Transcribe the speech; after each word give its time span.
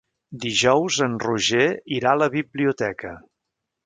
Dijous 0.43 0.95
en 1.07 1.17
Roger 1.23 1.67
irà 1.97 2.13
a 2.13 2.19
la 2.21 2.31
biblioteca. 2.37 3.13